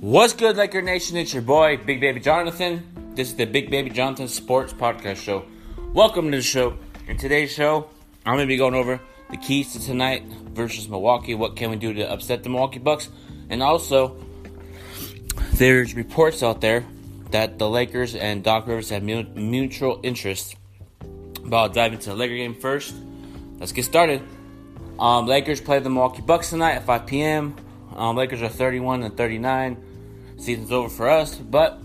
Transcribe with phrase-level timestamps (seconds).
[0.00, 1.18] What's good, Laker Nation?
[1.18, 3.12] It's your boy, Big Baby Jonathan.
[3.14, 5.44] This is the Big Baby Jonathan Sports Podcast Show.
[5.92, 6.78] Welcome to the show.
[7.06, 7.86] In today's show,
[8.24, 8.98] I'm going to be going over
[9.28, 11.34] the keys to tonight versus Milwaukee.
[11.34, 13.10] What can we do to upset the Milwaukee Bucks?
[13.50, 14.16] And also,
[15.52, 16.86] there's reports out there
[17.30, 20.56] that the Lakers and Doc Rivers have mutual interest.
[21.44, 22.94] But I'll dive into the Laker game first.
[23.58, 24.22] Let's get started.
[24.98, 27.54] Um, Lakers play the Milwaukee Bucks tonight at 5 p.m.
[27.94, 29.88] Um, Lakers are 31 and 39.
[30.40, 31.78] Season's over for us, but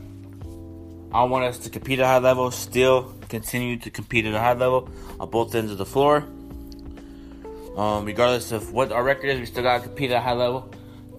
[1.11, 4.39] I want us to compete at a high level, still continue to compete at a
[4.39, 6.25] high level on both ends of the floor.
[7.75, 10.73] Um, regardless of what our record is, we still gotta compete at a high level.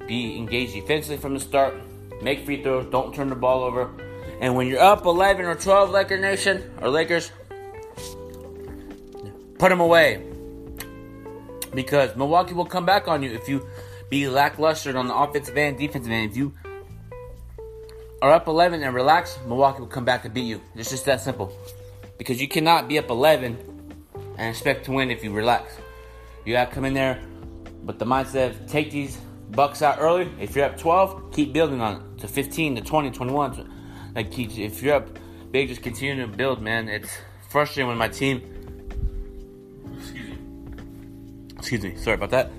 [0.06, 1.74] Be engaged defensively from the start.
[2.22, 2.86] Make free throws.
[2.90, 3.90] Don't turn the ball over.
[4.40, 7.30] And when you're up 11 or 12, Laker Nation or Lakers,
[9.58, 10.22] put them away
[11.74, 13.66] because Milwaukee will come back on you if you
[14.08, 16.30] be lackluster on the offensive end, defensive end.
[16.30, 16.54] If you
[18.22, 20.60] are up 11 and relax, Milwaukee will come back and beat you.
[20.74, 21.52] It's just that simple.
[22.18, 23.56] Because you cannot be up 11
[24.38, 25.76] and expect to win if you relax.
[26.44, 27.20] You got to come in there
[27.84, 29.18] with the mindset of take these
[29.50, 30.28] Bucks out early.
[30.40, 33.72] If you're up 12, keep building on it to 15 to 20, 21.
[34.14, 35.08] Like if you're up
[35.52, 36.88] big, just continue to build, man.
[36.88, 37.16] It's
[37.48, 38.42] frustrating when my team.
[39.98, 40.38] Excuse me.
[41.56, 41.96] Excuse me.
[41.96, 42.50] Sorry about that.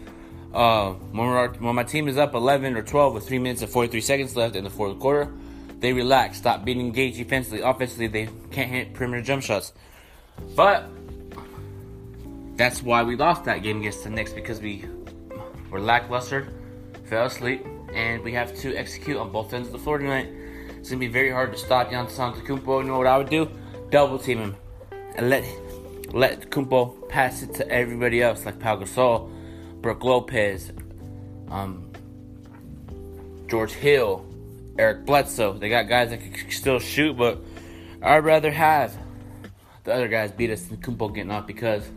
[0.53, 1.28] Uh, when,
[1.61, 4.55] when my team is up 11 or 12 with 3 minutes and 43 seconds left
[4.55, 5.31] in the fourth quarter,
[5.80, 7.61] they relax, stop being engaged defensively.
[7.61, 9.73] Offensively, they can't hit perimeter jump shots.
[10.56, 10.89] But
[12.56, 14.86] that's why we lost that game against the Knicks because we
[15.69, 16.47] were lackluster,
[17.06, 20.28] fell asleep, and we have to execute on both ends of the floor tonight.
[20.78, 22.81] It's gonna be very hard to stop Giannis Antetokounmpo.
[22.81, 23.50] You know what I would do?
[23.89, 24.56] Double team him
[25.16, 25.45] and let
[26.14, 29.30] let Kumpo pass it to everybody else, like Pau Gasol,
[29.81, 30.72] Brook Lopez,
[31.50, 31.91] um,
[33.47, 34.25] George Hill,
[34.78, 35.53] Eric Bledsoe.
[35.53, 37.40] They got guys that can still shoot, but
[38.01, 38.96] I'd rather have
[39.84, 41.90] the other guys beat us than Kumpo getting off because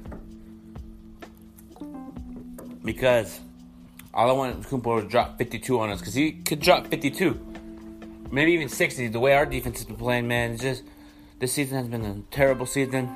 [2.84, 3.40] because
[4.14, 7.38] all I want Kumpo to drop 52 on us because he could drop 52,
[8.30, 9.08] maybe even 60.
[9.08, 10.84] The way our defense has been playing, man, it's just
[11.38, 13.08] this season has been a terrible season.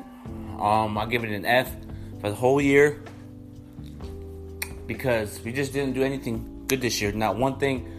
[0.59, 1.71] Um, I'll give it an F
[2.21, 3.03] for the whole year
[4.87, 7.12] because we just didn't do anything good this year.
[7.12, 7.91] Not one thing.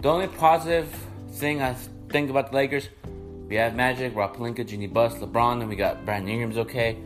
[0.00, 0.88] The only positive
[1.38, 1.74] thing I
[2.10, 2.88] think about the Lakers,
[3.48, 6.98] we have Magic, Rob Pelinka, Jeanie Buss, LeBron, and we got Brandon Ingram's okay.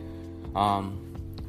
[0.55, 0.99] Um,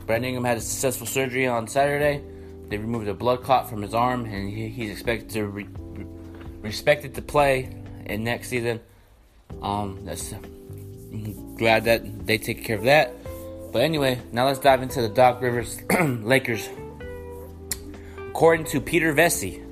[0.06, 2.22] Brandon Ingram had a successful surgery on Saturday.
[2.68, 6.06] They removed a blood clot from his arm, and he, he's expected to re, re,
[6.68, 7.74] expected to play
[8.06, 8.80] in next season.
[9.62, 13.14] Um, that's I'm glad that they take care of that.
[13.72, 16.68] But anyway, now let's dive into the Doc Rivers Lakers.
[18.28, 19.62] According to Peter Vecsey,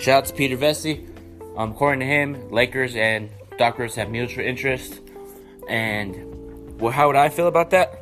[0.00, 1.11] shout out to Peter Vecsey.
[1.56, 5.00] Um, according to him, Lakers and Doc Rivers have mutual interest.
[5.68, 7.98] And well, how would I feel about that?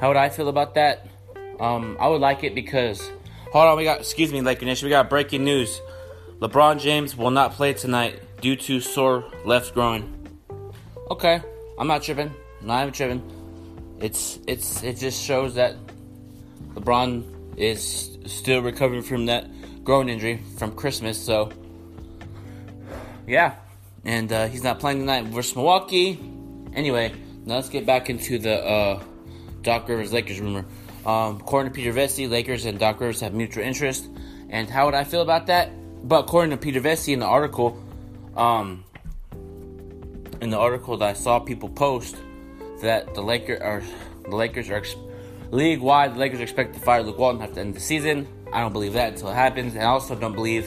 [0.00, 1.08] How would I feel about that?
[1.60, 3.00] Um, I would like it because
[3.52, 5.80] hold on, we got excuse me, Laker Nation, we got breaking news.
[6.40, 10.12] LeBron James will not play tonight due to sore left groin.
[11.10, 11.40] Okay,
[11.78, 12.34] I'm not tripping.
[12.60, 13.96] I'm not even tripping.
[14.00, 15.76] It's it's it just shows that
[16.74, 19.48] LeBron is still recovering from that
[19.82, 21.18] groin injury from Christmas.
[21.18, 21.50] So
[23.26, 23.56] yeah,
[24.04, 26.18] and uh, he's not playing tonight versus Milwaukee.
[26.74, 27.12] Anyway,
[27.44, 29.02] now let's get back into the uh,
[29.62, 30.64] Doc Rivers Lakers rumor.
[31.04, 34.08] Um, according to Peter Vecsey, Lakers and Doc Rivers have mutual interest.
[34.48, 35.70] And how would I feel about that?
[36.06, 37.82] But according to Peter Vecsey in the article,
[38.36, 38.84] um,
[40.40, 42.16] in the article that I saw people post,
[42.82, 43.82] that the Lakers are
[44.28, 44.82] the Lakers are
[45.50, 46.14] league wide.
[46.14, 48.28] The Lakers expect to fire Luke Walton after the end of the season.
[48.52, 50.66] I don't believe that until it happens, and I also don't believe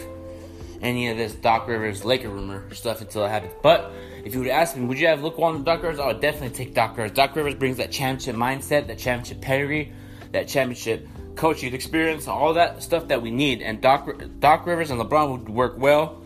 [0.82, 3.54] any of this Doc Rivers Laker rumor stuff until it happens.
[3.62, 3.92] But
[4.24, 6.00] if you would ask me, would you have Luke Walton, Doc Rivers?
[6.00, 7.12] I would definitely take Doc Rivers.
[7.12, 9.94] Doc Rivers brings that championship mindset, that championship pedigree
[10.32, 13.62] that championship coaching experience, all that stuff that we need.
[13.62, 14.10] And Doc,
[14.40, 16.22] Doc Rivers and LeBron would work well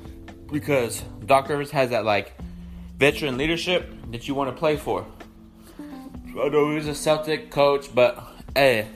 [0.51, 2.33] because Doc Rivers has that like
[2.97, 5.05] veteran leadership that you want to play for.
[6.41, 8.23] I know he's a Celtic coach, but
[8.55, 8.87] hey,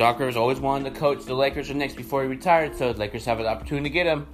[0.00, 2.98] Doc Rivers always wanted to coach the Lakers the Knicks before he retired, so the
[2.98, 4.26] Lakers have an opportunity to get him,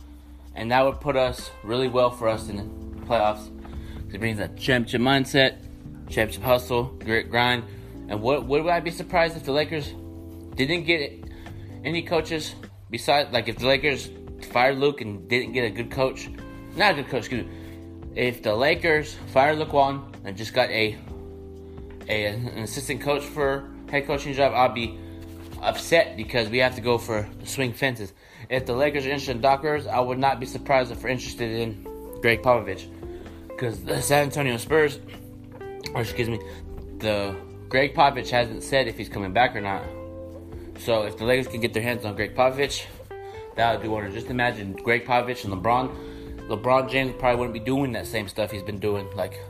[0.54, 3.50] and that would put us really well for us in the playoffs.
[4.14, 5.56] It brings that championship mindset,
[6.08, 7.64] championship hustle, grit, grind.
[8.08, 9.92] And what would I be surprised if the Lakers
[10.54, 11.24] didn't get
[11.82, 12.54] any coaches
[12.88, 14.08] besides like if the Lakers
[14.52, 16.30] fired Luke and didn't get a good coach,
[16.76, 17.52] not a good coach, excuse me.
[18.14, 20.96] If the Lakers fired Luke Walton and just got a,
[22.08, 25.00] a an assistant coach for head coaching job, I'd be
[25.62, 28.12] upset because we have to go for swing fences.
[28.48, 31.08] If the Lakers are interested in Doc Rivers, I would not be surprised if we're
[31.08, 31.82] interested in
[32.20, 32.86] Gregg Popovich.
[33.48, 35.00] Because the San Antonio Spurs,
[35.94, 36.38] or excuse me,
[36.98, 37.34] the
[37.68, 39.82] Gregg Popovich hasn't said if he's coming back or not.
[40.80, 42.84] So if the Lakers can get their hands on Gregg Popovich,
[43.56, 44.14] that would be wonderful.
[44.14, 46.48] Just imagine Gregg Popovich and LeBron.
[46.48, 49.40] LeBron James probably wouldn't be doing that same stuff he's been doing, like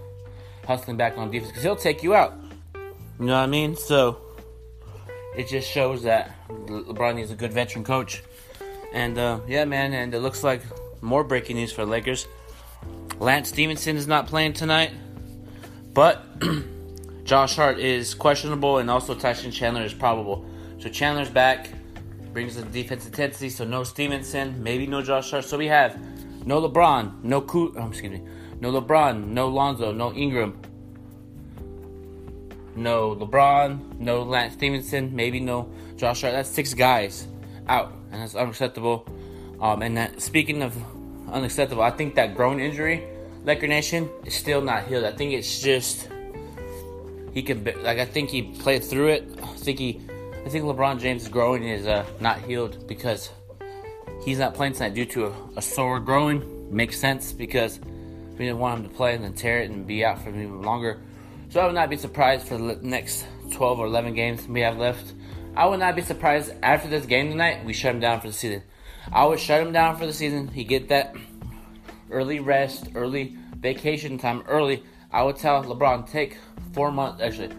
[0.67, 2.35] hustling back on defense, because he'll take you out.
[3.19, 3.77] You know what I mean?
[3.77, 4.21] So
[5.37, 8.23] it just shows that LeBron is a good veteran coach.
[8.93, 10.63] And uh, yeah, man, and it looks like
[11.03, 12.27] more breaking news for the Lakers.
[13.19, 14.93] Lance Stephenson is not playing tonight,
[15.93, 16.25] but
[17.25, 20.47] Josh Hart is questionable, and also Tyson Chandler is probable.
[20.79, 21.71] So Chandler's back,
[22.37, 23.49] brings the defense intensity.
[23.49, 25.47] So no Stephenson, maybe no Josh Hart.
[25.47, 25.99] So we have
[26.45, 28.23] no LeBron, no Ku, oh, excuse me,
[28.61, 30.61] no LeBron, no Lonzo, no Ingram,
[32.77, 36.35] no LeBron, no Lance Stephenson, maybe no Josh Hart.
[36.35, 37.27] That's six guys
[37.69, 39.07] out, and that's unacceptable.
[39.61, 40.77] Um, and that, speaking of
[41.33, 43.03] unacceptable, I think that groin injury,
[43.45, 45.05] Laker Nation, is still not healed.
[45.05, 46.09] I think it's just
[47.33, 49.29] he can like I think he played through it.
[49.43, 50.01] I think he,
[50.45, 53.31] I think LeBron James' groin is uh, not healed because
[54.25, 56.53] he's not playing tonight due to a, a sore groin.
[56.71, 57.79] Makes sense because
[58.39, 60.63] we didn't want him to play and then tear it and be out for even
[60.63, 61.01] longer.
[61.49, 64.77] So I would not be surprised for the next 12 or 11 games we have
[64.79, 65.15] left.
[65.55, 68.33] I would not be surprised after this game tonight we shut him down for the
[68.33, 68.63] season.
[69.13, 70.49] I would shut him down for the season.
[70.49, 71.15] He get that
[72.11, 74.83] early rest, early vacation time, early.
[75.13, 76.37] I would tell LeBron take
[76.73, 77.55] four months actually.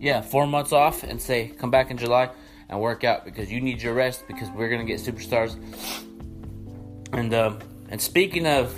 [0.00, 2.30] Yeah, four months off and say come back in July
[2.68, 5.56] and work out because you need your rest because we're gonna get superstars.
[7.12, 8.74] And um, and speaking of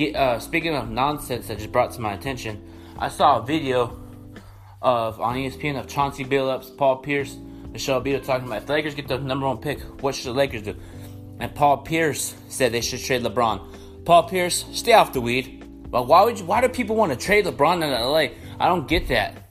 [0.00, 2.62] uh, speaking of nonsense that just brought to my attention,
[2.98, 3.98] I saw a video
[4.82, 7.36] of on ESPN of Chauncey Billups, Paul Pierce,
[7.70, 10.32] Michelle Beadle talking about if the Lakers get the number one pick, what should the
[10.32, 10.76] Lakers do?
[11.40, 14.04] And Paul Pierce said they should trade LeBron.
[14.04, 15.64] Paul Pierce, stay off the weed.
[15.90, 18.36] But why would you, why do people want to trade LeBron in LA?
[18.58, 19.48] I don't get that.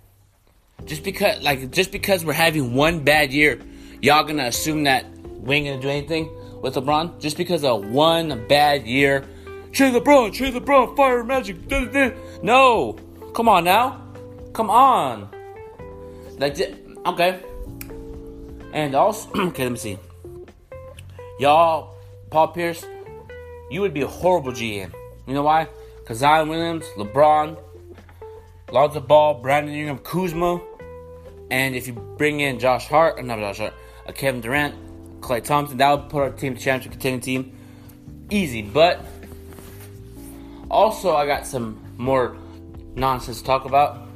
[0.85, 3.61] Just because like just because we're having one bad year,
[4.01, 6.29] y'all gonna assume that we ain't gonna do anything
[6.61, 7.19] with LeBron?
[7.21, 9.25] Just because of one bad year,
[9.73, 11.57] trade LeBron, trade LeBron, fire Magic.
[12.43, 12.93] No,
[13.33, 14.01] come on now,
[14.53, 15.29] come on.
[16.37, 16.57] Like
[17.05, 17.41] okay,
[18.71, 19.97] and also okay, let me see.
[21.39, 21.95] Y'all,
[22.29, 22.85] Paul Pierce,
[23.69, 24.93] you would be a horrible GM.
[25.27, 25.67] You know why?
[25.99, 27.57] Because Zion Williams, LeBron,
[28.71, 30.61] Lonzo Ball, Brandon Ingram, Kuzma,
[31.49, 33.73] and if you bring in Josh Hart, or not Josh Hart,
[34.07, 37.57] uh, Kevin Durant, Klay Thompson, that would put our team to championship contending team.
[38.29, 39.05] Easy, but
[40.73, 42.35] also I got some more
[42.95, 44.07] nonsense to talk about.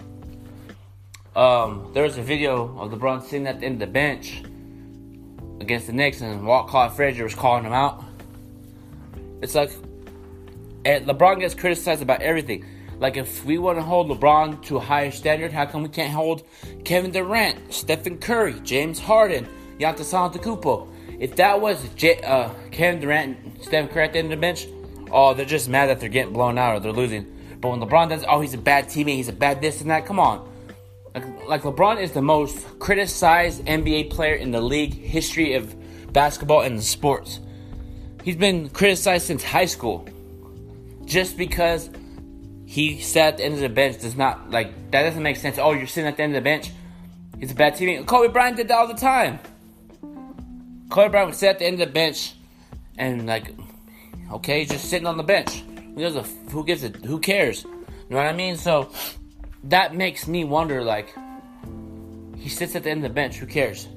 [1.36, 4.44] Um, there was a video of LeBron sitting at the end of the bench
[5.59, 8.04] against the Knicks, and Walt Clyde Frazier was calling him out.
[9.42, 9.71] It's like
[10.83, 12.65] LeBron gets criticized about everything.
[13.00, 16.12] Like if we want to hold LeBron to a higher standard, how come we can't
[16.12, 16.44] hold
[16.83, 19.48] Kevin Durant, Stephen Curry, James Harden,
[19.80, 20.89] Giannis Antetokounmpo?
[21.19, 24.68] If that was J- uh, Kevin Durant Stephen Curry at the end of the bench,
[25.12, 27.57] oh, they're just mad that they're getting blown out or they're losing.
[27.59, 30.06] But when LeBron does, oh, he's a bad teammate, he's a bad this and that.
[30.06, 30.48] Come on.
[31.15, 35.76] Like, like LeBron is the most criticized NBA player in the league history of
[36.14, 37.40] basketball and sports.
[38.23, 40.07] He's been criticized since high school
[41.06, 41.90] just because
[42.66, 45.57] he sat at the end of the bench does not like that doesn't make sense.
[45.57, 46.71] Oh, you're sitting at the end of the bench.
[47.40, 48.06] He's a bad teammate.
[48.06, 49.40] Kobe Bryant did that all the time.
[50.90, 52.33] Kobe Bryant would sit at the end of the bench
[52.97, 53.54] and like,
[54.31, 55.64] okay, just sitting on the bench.
[55.96, 56.96] Who gives a who gives it?
[57.06, 57.64] Who cares?
[57.64, 57.72] You
[58.12, 58.56] know what I mean?
[58.57, 58.90] So
[59.66, 60.84] that makes me wonder.
[60.84, 61.14] Like,
[62.38, 63.38] he sits at the end of the bench.
[63.38, 63.88] Who cares?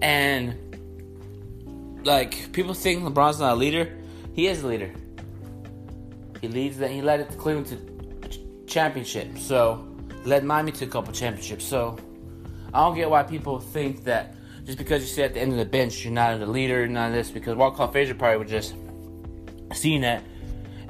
[0.00, 0.54] And
[2.04, 3.98] like people think LeBron's not a leader.
[4.32, 4.92] He is a leader.
[6.40, 9.38] He leads that he led it to Cleveland to championship.
[9.38, 9.86] So
[10.24, 11.64] led Miami to a couple championships.
[11.64, 11.98] So
[12.72, 14.34] I don't get why people think that
[14.68, 17.08] just because you sit at the end of the bench, you're not a leader, none
[17.08, 17.30] of this.
[17.30, 18.74] Because Clyde Frazier probably would just
[19.72, 20.22] seen that,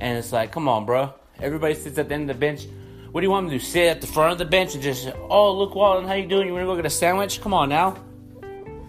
[0.01, 1.15] and it's like, come on, bro.
[1.41, 2.67] Everybody sits at the end of the bench.
[3.13, 3.65] What do you want me to do?
[3.65, 6.49] Sit at the front of the bench and just, oh, look, Walton, how you doing?
[6.49, 7.41] You want to go get a sandwich?
[7.41, 7.97] Come on now.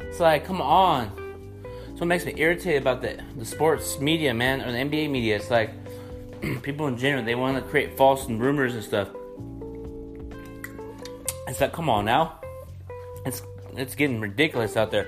[0.01, 1.11] It's like, come on.
[1.95, 5.35] So it makes me irritated about the the sports media, man, or the NBA media.
[5.35, 5.69] It's like
[6.63, 9.09] people in general, they want to create false and rumors and stuff.
[11.47, 12.39] It's like, come on now.
[13.25, 13.43] It's
[13.81, 15.07] it's getting ridiculous out there.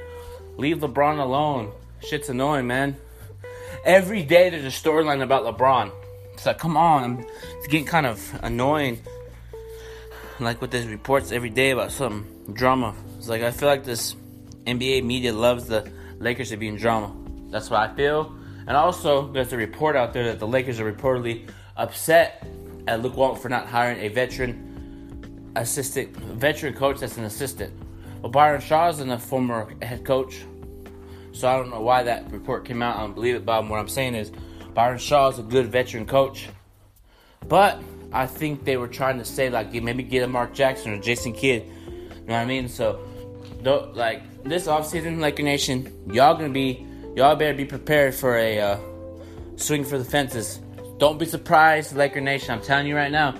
[0.57, 1.71] Leave LeBron alone.
[2.01, 2.97] Shit's annoying, man.
[3.85, 5.91] Every day there's a storyline about LeBron.
[6.33, 7.25] It's like, come on.
[7.57, 9.01] It's getting kind of annoying.
[10.39, 12.95] like with these reports every day about some drama.
[13.17, 14.15] It's like I feel like this
[14.65, 17.15] NBA media loves the Lakers to be in drama.
[17.49, 18.35] That's what I feel.
[18.67, 22.47] And also, there's a report out there that the Lakers are reportedly upset
[22.87, 27.73] at Luke Walton for not hiring a veteran assistant, veteran coach that's an assistant.
[28.21, 30.41] Well, Brian Shaw is a former head coach,
[31.31, 32.97] so I don't know why that report came out.
[32.97, 33.67] I don't believe it, Bob.
[33.67, 34.31] What I'm saying is,
[34.75, 36.47] Brian Shaw is a good veteran coach,
[37.47, 37.81] but
[38.13, 41.33] I think they were trying to say like maybe get a Mark Jackson or Jason
[41.33, 41.65] Kidd.
[41.65, 42.67] You know what I mean?
[42.69, 42.99] So,
[43.95, 46.85] like this offseason, Laker Nation, y'all gonna be
[47.15, 48.79] y'all better be prepared for a uh,
[49.55, 50.59] swing for the fences.
[50.99, 52.51] Don't be surprised, Laker Nation.
[52.51, 53.39] I'm telling you right now.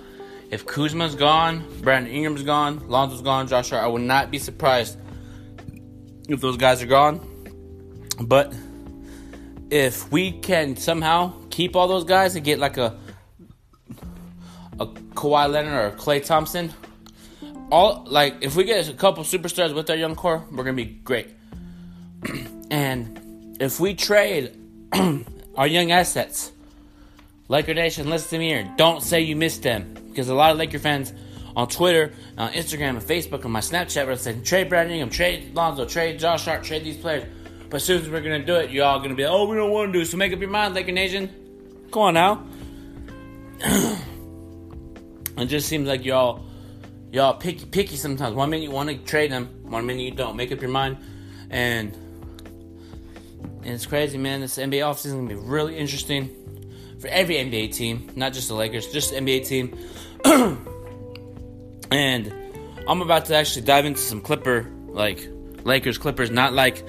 [0.51, 4.99] If Kuzma's gone, Brandon Ingram's gone, Lonzo's gone, Josh Hart, I would not be surprised
[6.27, 7.25] if those guys are gone.
[8.19, 8.53] But
[9.69, 12.99] if we can somehow keep all those guys and get like a
[14.77, 16.73] a Kawhi Leonard or Klay Thompson,
[17.71, 20.85] all like if we get a couple superstars with our young core, we're gonna be
[20.85, 21.29] great.
[22.69, 24.57] and if we trade
[25.55, 26.51] our young assets,
[27.51, 28.73] Laker Nation, listen to me here.
[28.77, 31.11] Don't say you missed them because a lot of Laker fans
[31.53, 35.53] on Twitter, on Instagram, and Facebook, and my Snapchat were saying trade Brandon Ingram, trade
[35.53, 37.25] Lonzo, trade Josh Hart, trade these players.
[37.69, 39.69] But as soon as we're gonna do it, y'all gonna be like, oh, we don't
[39.69, 40.05] want to do it.
[40.05, 41.27] So make up your mind, Laker Nation.
[41.91, 42.47] Come on now.
[45.37, 46.45] it just seems like y'all
[47.11, 48.33] y'all picky picky sometimes.
[48.33, 50.37] One minute you want to trade them, one minute you don't.
[50.37, 50.99] Make up your mind,
[51.49, 51.93] and
[53.61, 54.39] and it's crazy, man.
[54.39, 56.37] This NBA offseason is gonna be really interesting
[57.01, 59.75] for every NBA team, not just the Lakers, just the NBA team.
[61.91, 62.31] and
[62.87, 65.27] I'm about to actually dive into some Clipper like
[65.63, 66.83] Lakers Clippers, not like.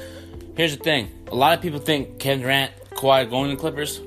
[0.54, 4.00] Here's the thing: a lot of people think Kevin Durant, Kawhi going to Clippers.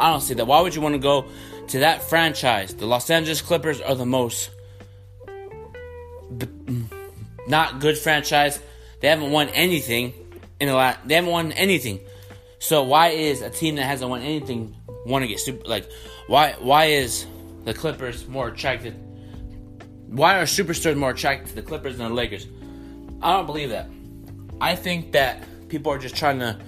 [0.00, 0.46] I don't see that.
[0.46, 1.26] Why would you want to go
[1.68, 2.74] to that franchise?
[2.74, 4.50] The Los Angeles Clippers are the most
[5.26, 6.84] mm,
[7.46, 8.58] not good franchise.
[9.00, 10.12] They haven't won anything
[10.60, 11.06] in the last.
[11.06, 12.00] They haven't won anything.
[12.58, 14.74] So why is a team that hasn't won anything
[15.06, 15.66] want to get super?
[15.66, 15.90] Like,
[16.26, 16.54] why?
[16.60, 17.26] Why is
[17.64, 18.94] the Clippers more attracted?
[20.08, 22.46] Why are superstars more attracted to the Clippers than the Lakers?
[23.22, 23.88] I don't believe that.
[24.60, 26.58] I think that people are just trying to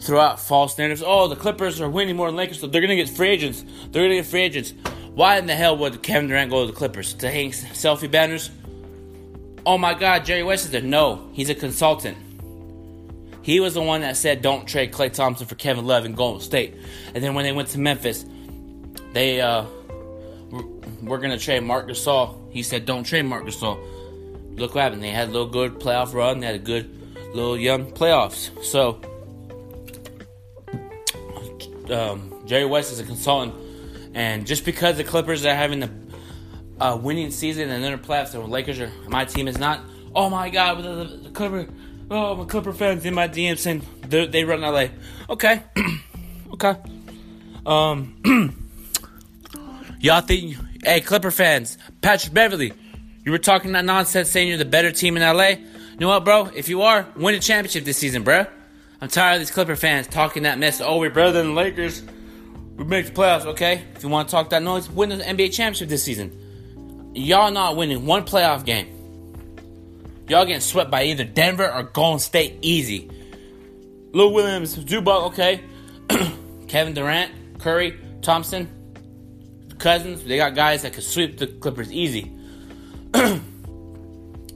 [0.00, 1.02] throw out false narratives.
[1.04, 3.64] Oh, the Clippers are winning more than Lakers, so they're gonna get free agents.
[3.90, 4.74] They're gonna get free agents.
[5.14, 8.50] Why in the hell would Kevin Durant go to the Clippers to hang selfie banners?
[9.66, 10.80] Oh my God, Jerry West is there.
[10.80, 12.16] No, he's a consultant.
[13.48, 16.42] He was the one that said don't trade Klay Thompson for Kevin Love in Golden
[16.42, 16.74] State.
[17.14, 18.26] And then when they went to Memphis,
[19.14, 19.64] they uh,
[21.02, 22.52] were gonna trade Marc Gasol.
[22.52, 23.78] He said don't trade Marc Gasol.
[24.58, 25.02] Look what happened.
[25.02, 26.40] They had a little good playoff run.
[26.40, 26.94] They had a good
[27.34, 28.50] little young playoffs.
[28.62, 29.00] So
[31.90, 33.54] um, Jerry West is a consultant,
[34.12, 35.90] and just because the Clippers are having the
[36.78, 39.80] uh, winning season and then the playoffs, the Lakers are my team is not.
[40.14, 41.66] Oh my God, the, the, the Clipper,
[42.10, 44.88] oh my Clipper fans in my DM saying they, run LA.
[45.30, 45.62] Okay,
[46.54, 46.74] okay.
[47.66, 48.16] Um,
[50.00, 50.56] y'all think?
[50.84, 52.72] Hey, Clipper fans, Patrick Beverley,
[53.24, 55.48] you were talking that nonsense saying you're the better team in LA.
[55.48, 56.46] You know what, bro?
[56.54, 58.46] If you are, win a championship this season, bro.
[59.00, 60.80] I'm tired of these Clipper fans talking that mess.
[60.80, 62.02] Oh, we're better than the Lakers.
[62.76, 63.84] We make the playoffs, okay?
[63.96, 67.12] If you want to talk that noise, win the NBA championship this season.
[67.14, 68.97] Y'all not winning one playoff game.
[70.28, 73.10] Y'all getting swept by either Denver or Golden State easy.
[74.12, 75.62] Lou Williams, Zubac, okay.
[76.68, 78.68] Kevin Durant, Curry, Thompson,
[79.78, 80.24] Cousins.
[80.24, 82.30] They got guys that could sweep the Clippers easy.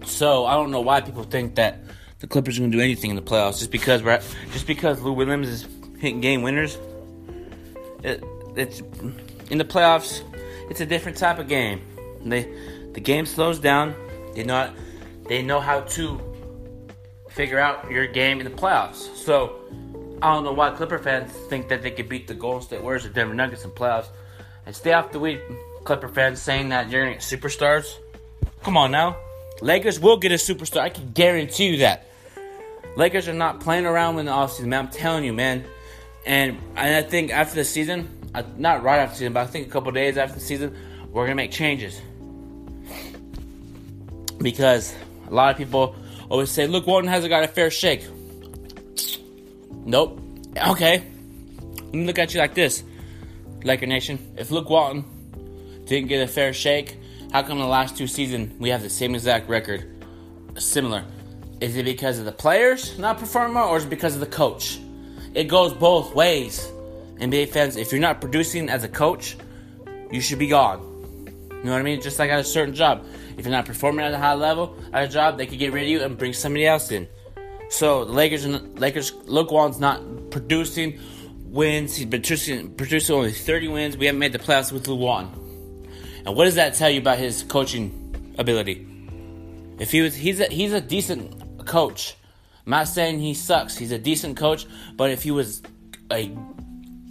[0.05, 1.81] so I don't know why people think that
[2.21, 4.21] the Clippers are to do anything in the playoffs just because we're
[4.52, 5.67] just because Lou Williams is
[5.99, 6.79] hitting game winners.
[8.02, 8.23] It,
[8.57, 8.81] it's
[9.50, 10.23] in the playoffs.
[10.71, 11.81] It's a different type of game.
[12.25, 12.43] They
[12.93, 13.95] the game slows down.
[14.35, 14.75] They not
[15.26, 16.21] they know how to
[17.31, 19.14] figure out your game in the playoffs.
[19.17, 19.61] So
[20.21, 23.05] I don't know why Clipper fans think that they could beat the Golden State Warriors
[23.05, 24.09] or Denver Nuggets in playoffs.
[24.67, 25.41] And stay off the week,
[25.85, 27.97] Clipper fans saying that you're gonna get superstars.
[28.62, 29.17] Come on now.
[29.61, 30.81] Lakers will get a superstar.
[30.81, 32.07] I can guarantee you that.
[32.97, 34.87] Lakers are not playing around in the offseason, man.
[34.87, 35.64] I'm telling you, man.
[36.26, 39.47] And, and I think after the season, uh, not right after the season, but I
[39.47, 40.76] think a couple days after the season,
[41.11, 42.00] we're going to make changes.
[44.38, 44.95] Because
[45.32, 45.96] a lot of people
[46.28, 48.06] always say, Luke, Walton hasn't got a fair shake.
[49.84, 50.20] Nope.
[50.56, 51.02] Okay.
[51.76, 52.84] Let me look at you like this,
[53.64, 54.34] Laker Nation.
[54.36, 55.04] If Luke Walton
[55.86, 56.98] didn't get a fair shake,
[57.32, 60.04] how come the last two seasons we have the same exact record?
[60.58, 61.04] Similar.
[61.62, 64.78] Is it because of the players not performing or is it because of the coach?
[65.32, 66.70] It goes both ways.
[67.16, 69.36] NBA fans, if you're not producing as a coach,
[70.10, 70.80] you should be gone.
[71.50, 72.02] You know what I mean?
[72.02, 73.06] Just like at a certain job.
[73.36, 75.84] If you're not performing at a high level at a job, they could get rid
[75.84, 77.08] of you and bring somebody else in.
[77.70, 81.00] So the Lakers and Lakers, Luke not producing
[81.44, 81.96] wins.
[81.96, 83.96] He's been producing, producing only 30 wins.
[83.96, 85.88] We haven't made the playoffs with Luke Walton.
[86.24, 88.86] And what does that tell you about his coaching ability?
[89.78, 92.16] If he was, he's a, he's a decent coach.
[92.66, 93.76] I'm not saying he sucks.
[93.76, 95.62] He's a decent coach, but if he was
[96.10, 96.30] a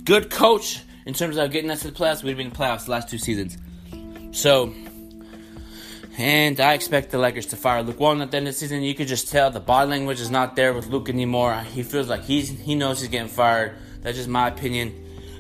[0.04, 2.86] good coach in terms of getting us to the playoffs, we'd been in the playoffs
[2.86, 3.58] the last two seasons.
[4.32, 4.74] So,
[6.18, 8.82] and I expect the Lakers to fire Luke Walton at the end of the season.
[8.82, 11.60] You could just tell the body language is not there with Luke anymore.
[11.62, 13.76] He feels like he's he knows he's getting fired.
[14.02, 14.94] That's just my opinion.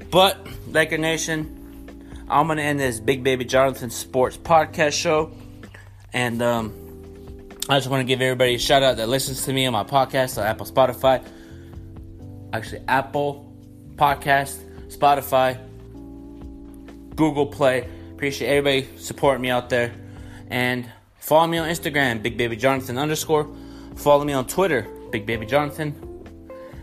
[0.09, 0.37] But
[0.67, 5.31] Laker Nation, I'm gonna end this Big Baby Jonathan Sports Podcast show,
[6.13, 6.73] and um,
[7.69, 9.83] I just want to give everybody a shout out that listens to me on my
[9.83, 11.25] podcast on Apple, Spotify.
[12.53, 13.53] Actually, Apple
[13.95, 15.57] Podcast, Spotify,
[17.15, 17.87] Google Play.
[18.13, 19.93] Appreciate everybody supporting me out there.
[20.51, 23.49] And follow me on Instagram, Big Baby Jonathan underscore.
[23.95, 25.95] Follow me on Twitter, Big Baby Jonathan.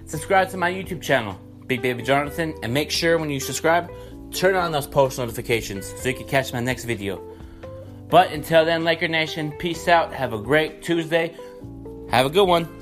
[0.06, 3.90] Subscribe to my YouTube channel, Big Baby Jonathan, and make sure when you subscribe,
[4.32, 7.22] turn on those post notifications so you can catch my next video.
[8.08, 10.14] But until then, Laker Nation, peace out.
[10.14, 11.36] Have a great Tuesday.
[12.10, 12.77] Have a good one.